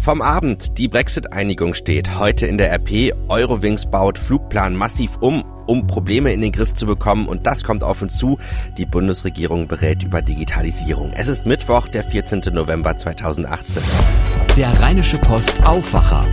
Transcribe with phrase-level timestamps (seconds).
[0.00, 3.12] Vom Abend, die Brexit-Einigung steht heute in der RP.
[3.28, 7.28] Eurowings baut Flugplan massiv um, um Probleme in den Griff zu bekommen.
[7.28, 8.38] Und das kommt auf uns zu.
[8.78, 11.12] Die Bundesregierung berät über Digitalisierung.
[11.12, 12.40] Es ist Mittwoch, der 14.
[12.50, 13.82] November 2018.
[14.56, 16.26] Der Rheinische Post Aufwacher.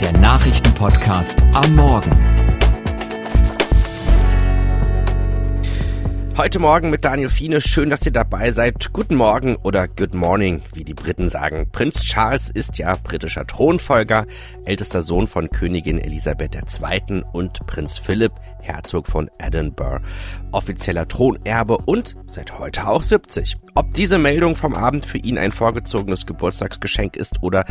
[0.00, 2.51] Der Nachrichtenpodcast am Morgen.
[6.34, 7.60] Heute Morgen mit Daniel Fiene.
[7.60, 8.94] Schön, dass ihr dabei seid.
[8.94, 11.68] Guten Morgen oder Good Morning, wie die Briten sagen.
[11.70, 14.26] Prinz Charles ist ja britischer Thronfolger,
[14.64, 17.22] ältester Sohn von Königin Elisabeth II.
[17.32, 18.32] und Prinz Philipp,
[18.62, 20.02] Herzog von Edinburgh,
[20.52, 23.58] offizieller Thronerbe und seit heute auch 70.
[23.74, 27.64] Ob diese Meldung vom Abend für ihn ein vorgezogenes Geburtstagsgeschenk ist oder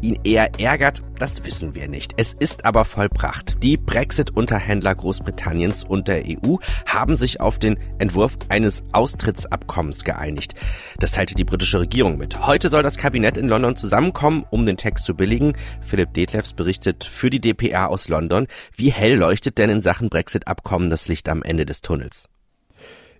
[0.00, 2.14] ihn eher ärgert, das wissen wir nicht.
[2.16, 3.62] Es ist aber vollbracht.
[3.62, 6.56] Die Brexit-Unterhändler Großbritanniens und der EU
[6.86, 10.54] haben sich auf den Entwurf eines Austrittsabkommens geeinigt.
[10.98, 12.46] Das teilte die britische Regierung mit.
[12.46, 15.52] Heute soll das Kabinett in London zusammenkommen, um den Text zu billigen.
[15.82, 18.46] Philipp Detlefs berichtet für die DPR aus London.
[18.74, 22.30] Wie hell leuchtet denn in Sachen Brexit-Abkommen das Licht am Ende des Tunnels?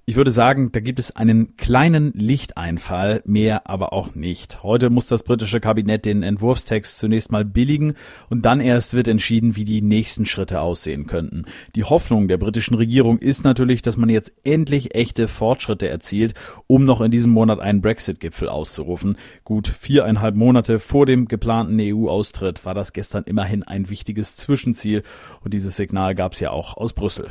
[0.08, 4.62] Ich würde sagen, da gibt es einen kleinen Lichteinfall, mehr aber auch nicht.
[4.62, 7.92] Heute muss das britische Kabinett den Entwurfstext zunächst mal billigen
[8.30, 11.44] und dann erst wird entschieden, wie die nächsten Schritte aussehen könnten.
[11.74, 16.32] Die Hoffnung der britischen Regierung ist natürlich, dass man jetzt endlich echte Fortschritte erzielt,
[16.66, 19.18] um noch in diesem Monat einen Brexit-Gipfel auszurufen.
[19.44, 25.02] Gut viereinhalb Monate vor dem geplanten EU-Austritt war das gestern immerhin ein wichtiges Zwischenziel
[25.42, 27.28] und dieses Signal gab es ja auch aus Brüssel.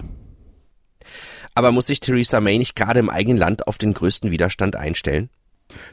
[1.57, 5.31] Aber muss sich Theresa May nicht gerade im eigenen Land auf den größten Widerstand einstellen?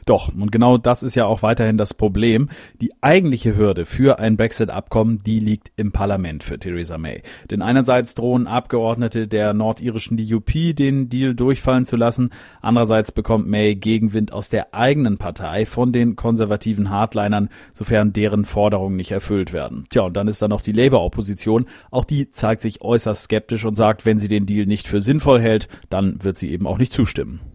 [0.05, 2.49] Doch, und genau das ist ja auch weiterhin das Problem.
[2.81, 7.21] Die eigentliche Hürde für ein Brexit-Abkommen, die liegt im Parlament für Theresa May.
[7.49, 12.29] Denn einerseits drohen Abgeordnete der nordirischen DUP den Deal durchfallen zu lassen,
[12.61, 18.95] andererseits bekommt May Gegenwind aus der eigenen Partei von den konservativen Hardlinern, sofern deren Forderungen
[18.95, 19.85] nicht erfüllt werden.
[19.89, 21.65] Tja, und dann ist da noch die Labour-Opposition.
[21.91, 25.41] Auch die zeigt sich äußerst skeptisch und sagt, wenn sie den Deal nicht für sinnvoll
[25.41, 27.54] hält, dann wird sie eben auch nicht zustimmen.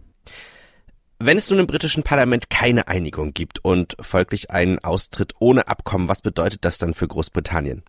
[1.23, 6.09] Wenn es nun im britischen Parlament keine Einigung gibt und folglich einen Austritt ohne Abkommen,
[6.09, 7.83] was bedeutet das dann für Großbritannien?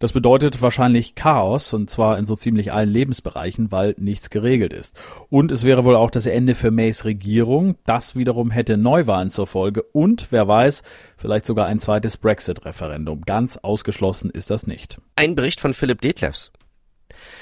[0.00, 4.98] Das bedeutet wahrscheinlich Chaos, und zwar in so ziemlich allen Lebensbereichen, weil nichts geregelt ist.
[5.30, 7.76] Und es wäre wohl auch das Ende für Mays Regierung.
[7.86, 10.82] Das wiederum hätte Neuwahlen zur Folge und, wer weiß,
[11.16, 13.22] vielleicht sogar ein zweites Brexit-Referendum.
[13.26, 15.00] Ganz ausgeschlossen ist das nicht.
[15.14, 16.50] Ein Bericht von Philipp Detlefs.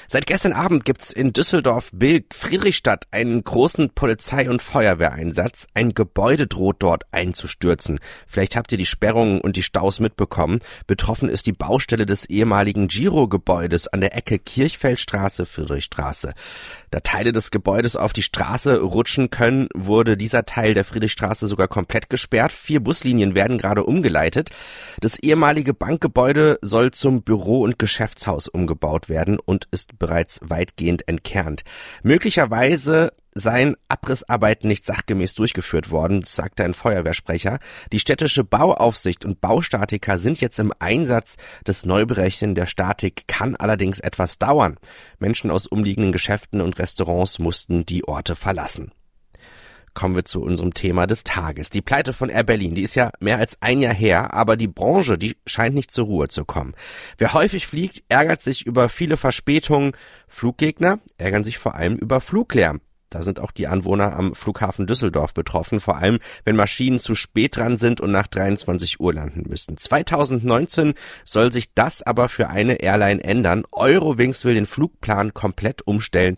[0.07, 5.67] Seit gestern Abend gibt's in Düsseldorf Bill Friedrichstadt einen großen Polizei- und Feuerwehreinsatz.
[5.73, 7.99] Ein Gebäude droht dort einzustürzen.
[8.27, 10.59] Vielleicht habt ihr die Sperrungen und die Staus mitbekommen.
[10.87, 16.33] Betroffen ist die Baustelle des ehemaligen Giro-Gebäudes an der Ecke Kirchfeldstraße, Friedrichstraße.
[16.91, 21.67] Da Teile des Gebäudes auf die Straße rutschen können, wurde dieser Teil der Friedrichstraße sogar
[21.67, 22.51] komplett gesperrt.
[22.51, 24.49] Vier Buslinien werden gerade umgeleitet.
[24.99, 31.63] Das ehemalige Bankgebäude soll zum Büro- und Geschäftshaus umgebaut werden und ist bereits weitgehend entkernt.
[32.01, 37.59] Möglicherweise seien Abrissarbeiten nicht sachgemäß durchgeführt worden, sagte ein Feuerwehrsprecher.
[37.91, 41.35] Die städtische Bauaufsicht und Baustatiker sind jetzt im Einsatz.
[41.65, 44.77] Das Neuberechnen der Statik kann allerdings etwas dauern.
[45.19, 48.93] Menschen aus umliegenden Geschäften und Restaurants mussten die Orte verlassen
[49.95, 51.71] kommen wir zu unserem Thema des Tages.
[51.71, 54.67] Die Pleite von Air Berlin, die ist ja mehr als ein Jahr her, aber die
[54.67, 56.75] Branche, die scheint nicht zur Ruhe zu kommen.
[57.17, 59.93] Wer häufig fliegt, ärgert sich über viele Verspätungen.
[60.27, 62.81] Fluggegner ärgern sich vor allem über Fluglärm.
[63.15, 67.55] Da sind auch die Anwohner am Flughafen Düsseldorf betroffen, vor allem wenn Maschinen zu spät
[67.55, 69.77] dran sind und nach 23 Uhr landen müssen.
[69.77, 73.63] 2019 soll sich das aber für eine Airline ändern.
[73.71, 76.35] Eurowings will den Flugplan komplett umstellen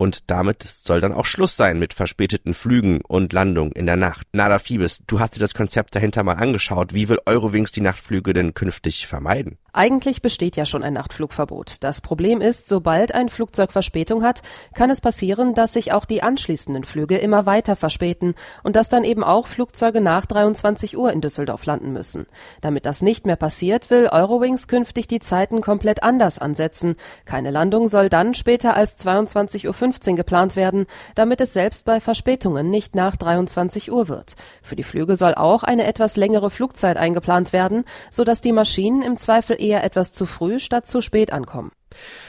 [0.00, 4.26] und damit soll dann auch Schluss sein mit verspäteten Flügen und Landungen in der Nacht.
[4.32, 6.94] Nada Fiebes, du hast dir das Konzept dahinter mal angeschaut.
[6.94, 9.58] Wie will Eurowings die Nachtflüge denn künftig vermeiden?
[9.72, 11.76] Eigentlich besteht ja schon ein Nachtflugverbot.
[11.80, 14.42] Das Problem ist, sobald ein Flugzeug Verspätung hat,
[14.74, 19.04] kann es passieren, dass sich auch die anschließenden Flüge immer weiter verspäten und dass dann
[19.04, 22.26] eben auch Flugzeuge nach 23 Uhr in Düsseldorf landen müssen.
[22.60, 26.96] Damit das nicht mehr passiert, will Eurowings künftig die Zeiten komplett anders ansetzen.
[27.24, 32.70] Keine Landung soll dann später als 22.15 Uhr geplant werden, damit es selbst bei Verspätungen
[32.70, 34.34] nicht nach 23 Uhr wird.
[34.62, 39.16] Für die Flüge soll auch eine etwas längere Flugzeit eingeplant werden, sodass die Maschinen im
[39.16, 41.70] Zweifel eher etwas zu früh statt zu spät ankommen.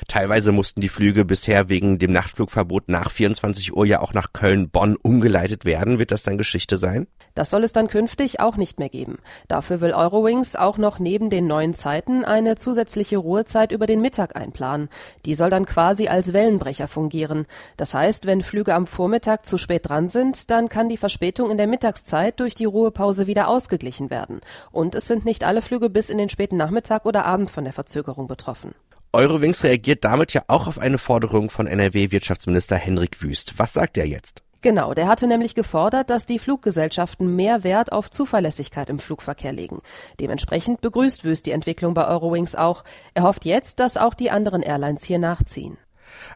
[0.08, 4.98] Teilweise mussten die Flüge bisher wegen dem Nachtflugverbot nach 24 Uhr ja auch nach Köln-Bonn
[4.98, 6.00] umgeleitet werden.
[6.00, 7.08] Wird das dann Geschichte sein?
[7.34, 9.20] Das soll es dann künftig auch nicht mehr geben.
[9.48, 14.36] Dafür will Eurowings auch noch neben den neuen Zeiten eine zusätzliche Ruhezeit über den Mittag
[14.36, 14.90] einplanen.
[15.26, 17.46] Die soll dann quasi als Wellenbrecher fungieren.
[17.78, 21.58] Das heißt, wenn Flüge am Vormittag zu spät dran sind, dann kann die Verspätung in
[21.58, 24.42] der Mittagszeit durch die Ruhepause wieder ausgeglichen werden.
[24.72, 27.74] Und es sind nicht alle Flüge bis in den späten Nachmittag oder Abend von der
[27.74, 28.74] Verzögerung betroffen.
[29.14, 33.60] Eurowings reagiert damit ja auch auf eine Forderung von NRW-Wirtschaftsminister Henrik Wüst.
[33.60, 34.42] Was sagt er jetzt?
[34.62, 39.82] Genau, der hatte nämlich gefordert, dass die Fluggesellschaften mehr Wert auf Zuverlässigkeit im Flugverkehr legen.
[40.22, 42.84] Dementsprechend begrüßt Wüst die Entwicklung bei Eurowings auch.
[43.14, 45.78] Er hofft jetzt, dass auch die anderen Airlines hier nachziehen.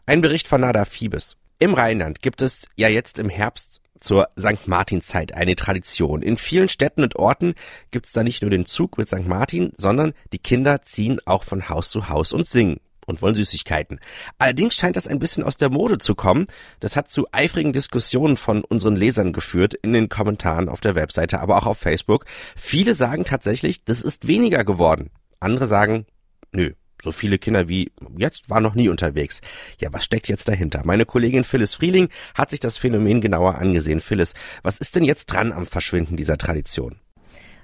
[0.04, 1.36] Ein Bericht von Nada Fiebes.
[1.58, 4.68] Im Rheinland gibt es ja jetzt im Herbst zur St.
[4.68, 6.20] Martinszeit eine Tradition.
[6.20, 7.54] In vielen Städten und Orten
[7.90, 9.26] gibt es da nicht nur den Zug mit St.
[9.26, 14.00] Martin, sondern die Kinder ziehen auch von Haus zu Haus und singen und wollen Süßigkeiten.
[14.36, 16.46] Allerdings scheint das ein bisschen aus der Mode zu kommen.
[16.80, 21.40] Das hat zu eifrigen Diskussionen von unseren Lesern geführt in den Kommentaren auf der Webseite,
[21.40, 22.26] aber auch auf Facebook.
[22.54, 25.10] Viele sagen tatsächlich, das ist weniger geworden.
[25.40, 26.04] Andere sagen,
[26.52, 29.40] nö, so viele Kinder wie jetzt waren noch nie unterwegs.
[29.80, 30.82] Ja, was steckt jetzt dahinter?
[30.84, 34.00] Meine Kollegin Phyllis Frieling hat sich das Phänomen genauer angesehen.
[34.00, 36.96] Phyllis, was ist denn jetzt dran am Verschwinden dieser Tradition?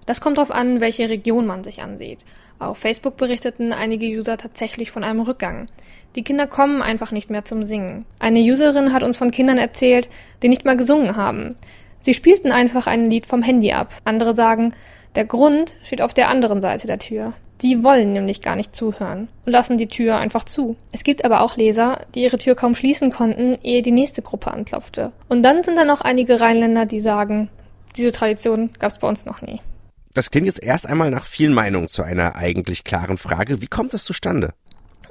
[0.07, 2.19] Das kommt darauf an, welche Region man sich ansieht.
[2.59, 5.69] Auf Facebook berichteten einige User tatsächlich von einem Rückgang.
[6.15, 8.05] Die Kinder kommen einfach nicht mehr zum Singen.
[8.19, 10.09] Eine Userin hat uns von Kindern erzählt,
[10.43, 11.57] die nicht mal gesungen haben.
[12.03, 13.95] Sie spielten einfach ein Lied vom Handy ab.
[14.05, 14.75] Andere sagen,
[15.15, 17.33] der Grund steht auf der anderen Seite der Tür.
[17.61, 20.77] Die wollen nämlich gar nicht zuhören und lassen die Tür einfach zu.
[20.91, 24.51] Es gibt aber auch Leser, die ihre Tür kaum schließen konnten, ehe die nächste Gruppe
[24.51, 25.13] anklopfte.
[25.29, 27.51] Und dann sind da noch einige Rheinländer, die sagen,
[27.97, 29.61] diese Tradition gab es bei uns noch nie.
[30.15, 33.63] Das klingt jetzt erst einmal nach vielen Meinungen zu einer eigentlich klaren Frage.
[33.63, 34.55] Wie kommt das zustande?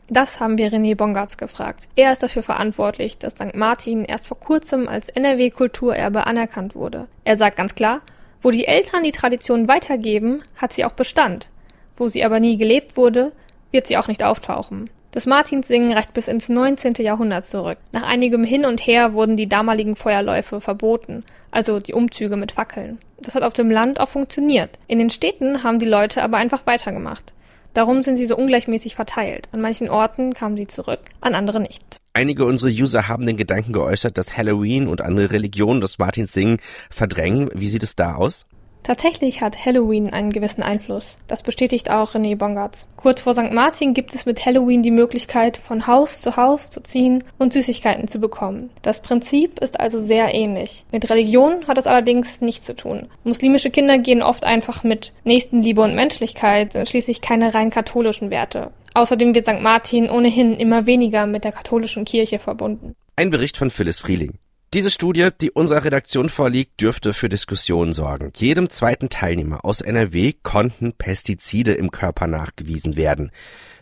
[0.09, 1.87] Das haben wir René Bongartz gefragt.
[1.95, 3.55] Er ist dafür verantwortlich, dass St.
[3.55, 7.07] Martin erst vor kurzem als NRW-Kulturerbe anerkannt wurde.
[7.23, 8.01] Er sagt ganz klar,
[8.41, 11.49] wo die Eltern die Tradition weitergeben, hat sie auch Bestand.
[11.97, 13.31] Wo sie aber nie gelebt wurde,
[13.71, 14.89] wird sie auch nicht auftauchen.
[15.11, 16.93] Das Martinssingen reicht bis ins 19.
[16.99, 17.77] Jahrhundert zurück.
[17.91, 22.97] Nach einigem Hin und Her wurden die damaligen Feuerläufe verboten, also die Umzüge mit Fackeln.
[23.19, 24.71] Das hat auf dem Land auch funktioniert.
[24.87, 27.33] In den Städten haben die Leute aber einfach weitergemacht.
[27.73, 29.47] Darum sind sie so ungleichmäßig verteilt.
[29.51, 32.00] An manchen Orten kamen sie zurück, an anderen nicht.
[32.13, 36.57] Einige unserer User haben den Gedanken geäußert, dass Halloween und andere Religionen das Martinssingen
[36.89, 37.49] verdrängen.
[37.53, 38.45] Wie sieht es da aus?
[38.83, 41.17] Tatsächlich hat Halloween einen gewissen Einfluss.
[41.27, 42.87] Das bestätigt auch René Bongartz.
[42.97, 43.51] Kurz vor St.
[43.51, 48.07] Martin gibt es mit Halloween die Möglichkeit, von Haus zu Haus zu ziehen und Süßigkeiten
[48.07, 48.69] zu bekommen.
[48.81, 50.85] Das Prinzip ist also sehr ähnlich.
[50.91, 53.07] Mit Religion hat es allerdings nichts zu tun.
[53.23, 55.13] Muslimische Kinder gehen oft einfach mit.
[55.23, 58.71] Nächstenliebe und Menschlichkeit schließlich keine rein katholischen Werte.
[58.93, 59.61] Außerdem wird St.
[59.61, 62.95] Martin ohnehin immer weniger mit der katholischen Kirche verbunden.
[63.15, 64.37] Ein Bericht von Phyllis Frieling.
[64.73, 68.31] Diese Studie, die unserer Redaktion vorliegt, dürfte für Diskussionen sorgen.
[68.37, 73.31] Jedem zweiten Teilnehmer aus NRW konnten Pestizide im Körper nachgewiesen werden.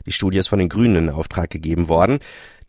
[0.06, 2.19] Die Studie ist von den Grünen in Auftrag gegeben worden.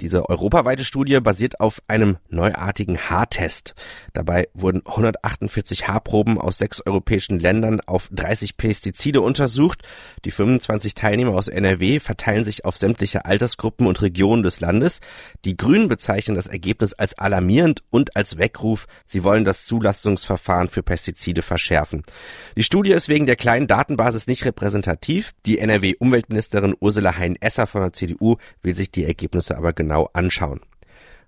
[0.00, 3.74] Diese europaweite Studie basiert auf einem neuartigen Haartest.
[4.14, 9.82] Dabei wurden 148 Haarproben aus sechs europäischen Ländern auf 30 Pestizide untersucht.
[10.24, 15.00] Die 25 Teilnehmer aus NRW verteilen sich auf sämtliche Altersgruppen und Regionen des Landes.
[15.44, 18.86] Die Grünen bezeichnen das Ergebnis als alarmierend und als Weckruf.
[19.04, 22.04] Sie wollen das Zulassungsverfahren für Pestizide verschärfen.
[22.56, 25.32] Die Studie ist wegen der kleinen Datenbasis nicht repräsentativ.
[25.44, 30.60] Die NRW-Umweltministerin Ursula Hein-Esser von der CDU will sich die Ergebnisse aber genau anschauen.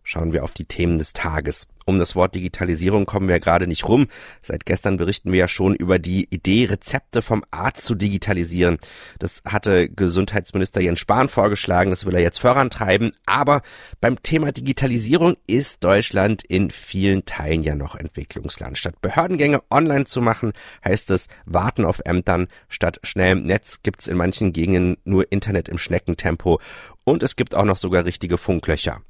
[0.04, 1.66] Schauen wir auf die Themen des Tages.
[1.84, 4.06] Um das Wort Digitalisierung kommen wir ja gerade nicht rum.
[4.40, 8.78] Seit gestern berichten wir ja schon über die Idee, Rezepte vom Arzt zu digitalisieren.
[9.18, 13.12] Das hatte Gesundheitsminister Jens Spahn vorgeschlagen, das will er jetzt vorantreiben.
[13.26, 13.62] Aber
[14.00, 18.78] beim Thema Digitalisierung ist Deutschland in vielen Teilen ja noch Entwicklungsland.
[18.78, 20.52] Statt Behördengänge online zu machen,
[20.84, 22.46] heißt es warten auf Ämtern.
[22.68, 26.60] Statt schnellem Netz gibt's in manchen Gegenden nur Internet im Schneckentempo
[27.04, 29.00] und es gibt auch noch sogar richtige Funklöcher.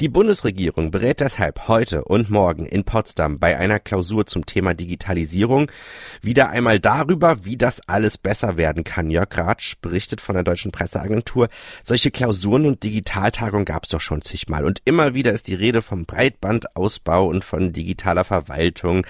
[0.00, 5.70] Die Bundesregierung berät deshalb heute und morgen in Potsdam bei einer Klausur zum Thema Digitalisierung
[6.22, 9.10] wieder einmal darüber, wie das alles besser werden kann.
[9.10, 11.48] Jörg Ratsch berichtet von der Deutschen Presseagentur.
[11.82, 14.64] Solche Klausuren und Digitaltagungen gab es doch schon zigmal.
[14.64, 19.06] Und immer wieder ist die Rede vom Breitbandausbau und von digitaler Verwaltung.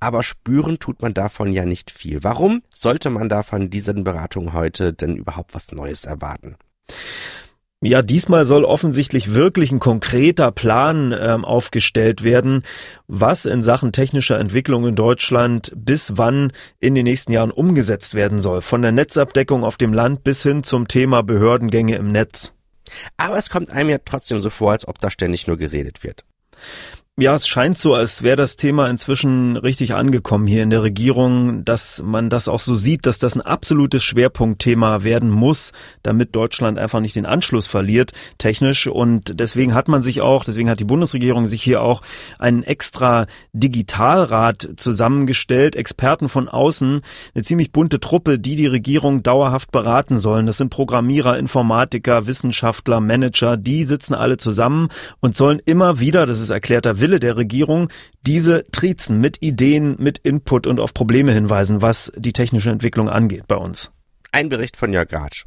[0.00, 2.24] Aber spüren tut man davon ja nicht viel.
[2.24, 6.56] Warum sollte man da von diesen Beratungen heute denn überhaupt was Neues erwarten?
[7.82, 12.62] Ja, diesmal soll offensichtlich wirklich ein konkreter Plan ähm, aufgestellt werden,
[13.06, 18.38] was in Sachen technischer Entwicklung in Deutschland bis wann in den nächsten Jahren umgesetzt werden
[18.38, 18.60] soll.
[18.60, 22.52] Von der Netzabdeckung auf dem Land bis hin zum Thema Behördengänge im Netz.
[23.16, 26.26] Aber es kommt einem ja trotzdem so vor, als ob da ständig nur geredet wird.
[27.18, 31.66] Ja, es scheint so, als wäre das Thema inzwischen richtig angekommen hier in der Regierung,
[31.66, 36.78] dass man das auch so sieht, dass das ein absolutes Schwerpunktthema werden muss, damit Deutschland
[36.78, 38.86] einfach nicht den Anschluss verliert, technisch.
[38.86, 42.00] Und deswegen hat man sich auch, deswegen hat die Bundesregierung sich hier auch
[42.38, 47.02] einen extra Digitalrat zusammengestellt, Experten von außen,
[47.34, 50.46] eine ziemlich bunte Truppe, die die Regierung dauerhaft beraten sollen.
[50.46, 54.88] Das sind Programmierer, Informatiker, Wissenschaftler, Manager, die sitzen alle zusammen
[55.20, 57.88] und sollen immer wieder, das ist erklärter Wille der Regierung,
[58.26, 63.46] diese Trizen mit Ideen, mit Input und auf Probleme hinweisen, was die technische Entwicklung angeht
[63.48, 63.92] bei uns.
[64.32, 65.44] Ein Bericht von Jörg Ratsch.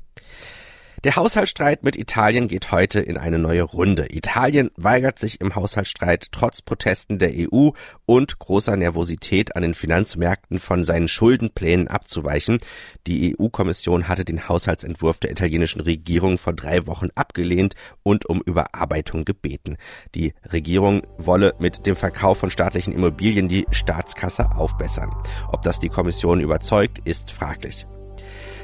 [1.03, 4.15] Der Haushaltsstreit mit Italien geht heute in eine neue Runde.
[4.15, 7.71] Italien weigert sich im Haushaltsstreit trotz Protesten der EU
[8.05, 12.59] und großer Nervosität an den Finanzmärkten von seinen Schuldenplänen abzuweichen.
[13.05, 19.25] Die EU-Kommission hatte den Haushaltsentwurf der italienischen Regierung vor drei Wochen abgelehnt und um Überarbeitung
[19.25, 19.75] gebeten.
[20.15, 25.13] Die Regierung wolle mit dem Verkauf von staatlichen Immobilien die Staatskasse aufbessern.
[25.51, 27.85] Ob das die Kommission überzeugt, ist fraglich.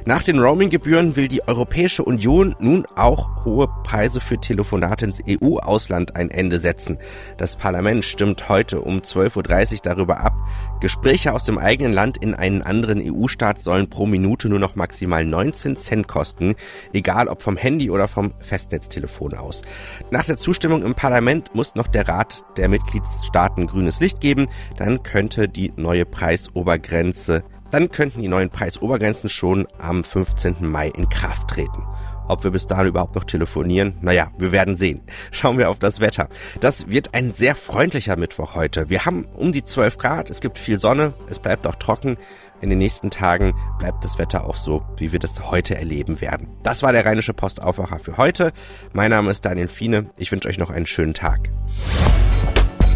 [0.09, 6.15] Nach den Roaming-Gebühren will die Europäische Union nun auch hohe Preise für Telefonate ins EU-Ausland
[6.15, 6.97] ein Ende setzen.
[7.37, 10.33] Das Parlament stimmt heute um 12.30 Uhr darüber ab.
[10.81, 15.23] Gespräche aus dem eigenen Land in einen anderen EU-Staat sollen pro Minute nur noch maximal
[15.23, 16.55] 19 Cent kosten,
[16.91, 19.61] egal ob vom Handy oder vom Festnetztelefon aus.
[20.09, 25.03] Nach der Zustimmung im Parlament muss noch der Rat der Mitgliedstaaten grünes Licht geben, dann
[25.03, 30.55] könnte die neue Preisobergrenze dann könnten die neuen Preisobergrenzen schon am 15.
[30.61, 31.83] Mai in Kraft treten.
[32.29, 33.97] Ob wir bis dahin überhaupt noch telefonieren?
[34.01, 35.01] Naja, wir werden sehen.
[35.31, 36.29] Schauen wir auf das Wetter.
[36.59, 38.87] Das wird ein sehr freundlicher Mittwoch heute.
[38.89, 42.17] Wir haben um die 12 Grad, es gibt viel Sonne, es bleibt auch trocken.
[42.61, 46.49] In den nächsten Tagen bleibt das Wetter auch so, wie wir das heute erleben werden.
[46.61, 48.51] Das war der Rheinische Postaufwacher für heute.
[48.93, 50.11] Mein Name ist Daniel Fiene.
[50.17, 51.49] Ich wünsche euch noch einen schönen Tag.